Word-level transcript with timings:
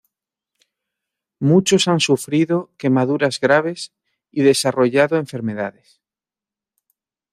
Muchos 1.39 1.87
han 1.87 1.99
sufrido 1.99 2.71
quemaduras 2.79 3.39
graves 3.39 3.93
y 4.31 4.41
desarrollado 4.41 5.15
enfermedades. 5.17 6.01